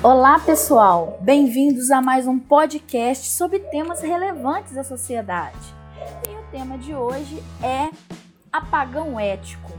[0.00, 1.18] Olá, pessoal!
[1.20, 5.74] Bem-vindos a mais um podcast sobre temas relevantes da sociedade.
[6.30, 7.90] E o tema de hoje é
[8.52, 9.72] apagão ético.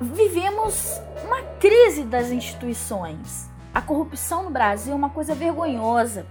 [0.00, 3.48] Vivemos uma crise das instituições.
[3.72, 6.26] A corrupção no Brasil é uma coisa vergonhosa.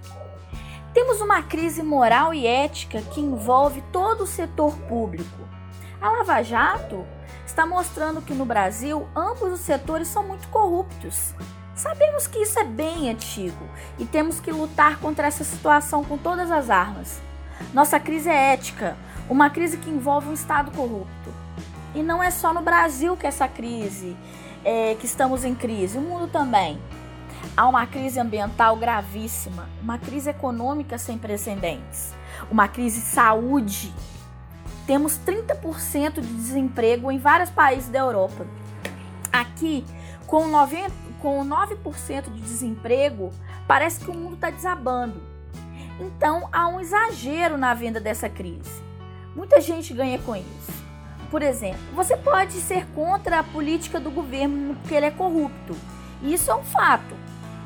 [0.93, 5.47] Temos uma crise moral e ética que envolve todo o setor público.
[6.01, 7.05] A Lava Jato
[7.45, 11.33] está mostrando que no Brasil ambos os setores são muito corruptos.
[11.79, 13.65] Sabemos que isso é bem antigo
[13.97, 17.21] e temos que lutar contra essa situação com todas as armas.
[17.73, 18.97] Nossa crise é ética,
[19.29, 21.33] uma crise que envolve um Estado corrupto.
[21.95, 24.13] E não é só no Brasil que essa crise,
[24.65, 26.77] é, que estamos em crise, o mundo também.
[27.55, 32.13] Há uma crise ambiental gravíssima, uma crise econômica sem precedentes,
[32.51, 33.93] uma crise de saúde.
[34.85, 38.45] Temos 30% de desemprego em vários países da Europa.
[39.31, 39.85] Aqui,
[40.27, 43.31] com 90 com 9% de desemprego,
[43.67, 45.21] parece que o mundo está desabando.
[45.99, 48.81] Então há um exagero na venda dessa crise.
[49.35, 50.79] Muita gente ganha com isso.
[51.29, 55.75] Por exemplo, você pode ser contra a política do governo porque ele é corrupto.
[56.23, 57.15] Isso é um fato.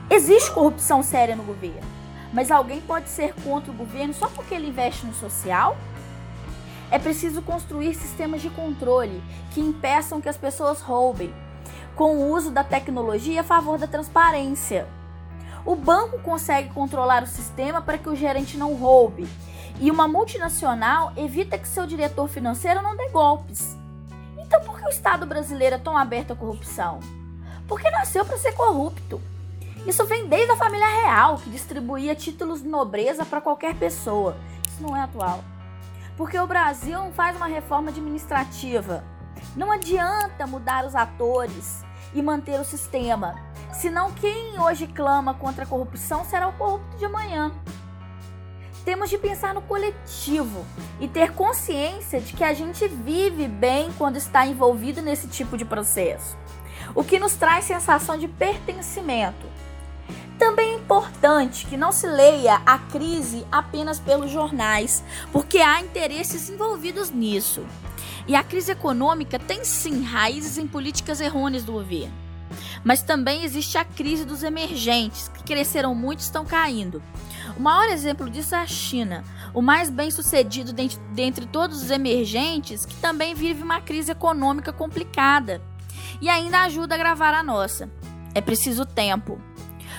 [0.09, 1.87] Existe corrupção séria no governo.
[2.33, 5.77] Mas alguém pode ser contra o governo só porque ele investe no social?
[6.91, 11.33] É preciso construir sistemas de controle que impeçam que as pessoas roubem,
[11.95, 14.87] com o uso da tecnologia a favor da transparência.
[15.65, 19.27] O banco consegue controlar o sistema para que o gerente não roube,
[19.79, 23.77] e uma multinacional evita que seu diretor financeiro não dê golpes.
[24.37, 26.99] Então, por que o Estado brasileiro é tão aberto à corrupção?
[27.67, 29.21] Porque nasceu para ser corrupto.
[29.87, 34.35] Isso vem desde a família real, que distribuía títulos de nobreza para qualquer pessoa.
[34.67, 35.43] Isso não é atual.
[36.15, 39.03] Porque o Brasil não faz uma reforma administrativa.
[39.55, 41.83] Não adianta mudar os atores
[42.13, 43.35] e manter o sistema,
[43.71, 47.51] senão quem hoje clama contra a corrupção será o corrupto de amanhã.
[48.85, 50.65] Temos de pensar no coletivo
[50.99, 55.63] e ter consciência de que a gente vive bem quando está envolvido nesse tipo de
[55.63, 56.37] processo,
[56.93, 59.52] o que nos traz sensação de pertencimento.
[60.43, 66.49] Também é importante que não se leia a crise apenas pelos jornais, porque há interesses
[66.49, 67.65] envolvidos nisso.
[68.27, 72.13] E a crise econômica tem sim raízes em políticas errôneas do governo.
[72.83, 77.01] Mas também existe a crise dos emergentes, que cresceram muito e estão caindo.
[77.55, 81.89] O maior exemplo disso é a China, o mais bem sucedido dentre, dentre todos os
[81.89, 85.61] emergentes, que também vive uma crise econômica complicada
[86.19, 87.89] e ainda ajuda a gravar a nossa.
[88.35, 89.39] É preciso tempo.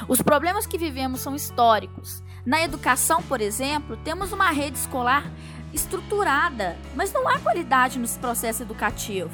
[0.07, 2.23] Os problemas que vivemos são históricos.
[2.45, 5.31] Na educação, por exemplo, temos uma rede escolar
[5.73, 9.31] estruturada, mas não há qualidade no processo educativo.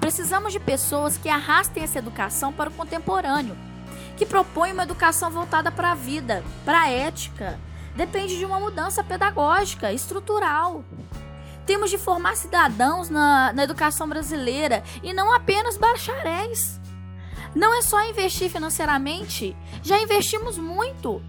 [0.00, 3.56] Precisamos de pessoas que arrastem essa educação para o contemporâneo,
[4.16, 7.58] que propõem uma educação voltada para a vida, para a ética.
[7.94, 10.84] Depende de uma mudança pedagógica, estrutural.
[11.64, 16.78] Temos de formar cidadãos na, na educação brasileira e não apenas bacharéis.
[17.56, 21.22] Não é só investir financeiramente, já investimos muito.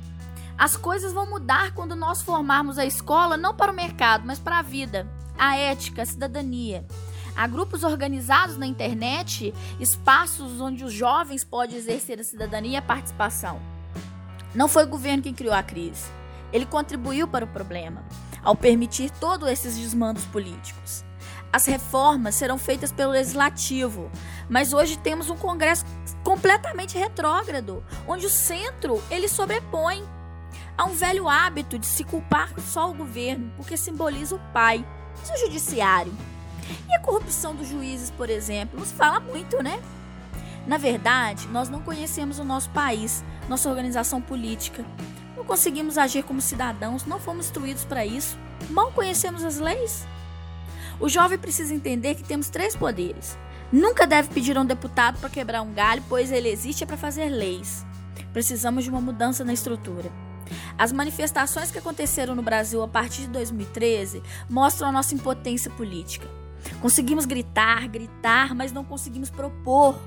[0.57, 4.59] As coisas vão mudar quando nós formarmos a escola não para o mercado, mas para
[4.59, 5.07] a vida,
[5.39, 6.85] a ética, a cidadania.
[7.33, 12.81] Há grupos organizados na internet, espaços onde os jovens podem exercer a cidadania e a
[12.81, 13.61] participação.
[14.53, 16.11] Não foi o governo quem criou a crise.
[16.51, 18.03] Ele contribuiu para o problema,
[18.44, 21.05] ao permitir todos esses desmandos políticos.
[21.51, 24.11] As reformas serão feitas pelo legislativo,
[24.50, 25.85] mas hoje temos um Congresso
[26.24, 30.03] completamente retrógrado, onde o centro ele sobrepõe
[30.78, 34.86] Há um velho hábito de se culpar só o governo, porque simboliza o pai,
[35.18, 36.13] mas o judiciário.
[36.88, 39.81] E a corrupção dos juízes, por exemplo, nos fala muito, né?
[40.68, 44.86] Na verdade, nós não conhecemos o nosso país, nossa organização política.
[45.36, 48.38] Não conseguimos agir como cidadãos, não fomos instruídos para isso.
[48.69, 50.06] Mal conhecemos as leis.
[51.00, 53.36] O jovem precisa entender que temos três poderes.
[53.72, 57.30] Nunca deve pedir a um deputado para quebrar um galho, pois ele existe para fazer
[57.30, 57.86] leis.
[58.31, 60.10] Precisamos de uma mudança na estrutura.
[60.78, 66.28] As manifestações que aconteceram no Brasil a partir de 2013 mostram a nossa impotência política.
[66.81, 70.00] Conseguimos gritar, gritar, mas não conseguimos propor.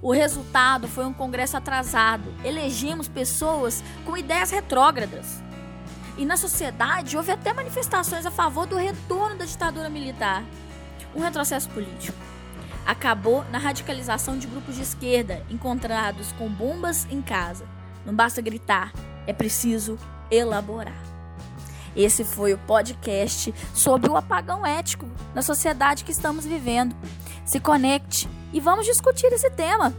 [0.00, 2.34] O resultado foi um congresso atrasado.
[2.42, 5.42] Elegemos pessoas com ideias retrógradas.
[6.16, 10.42] E na sociedade houve até manifestações a favor do retorno da ditadura militar.
[11.14, 12.33] Um retrocesso político.
[12.86, 17.66] Acabou na radicalização de grupos de esquerda encontrados com bombas em casa.
[18.04, 18.92] Não basta gritar,
[19.26, 19.98] é preciso
[20.30, 21.02] elaborar.
[21.96, 26.94] Esse foi o podcast sobre o apagão ético na sociedade que estamos vivendo.
[27.44, 29.94] Se conecte e vamos discutir esse tema.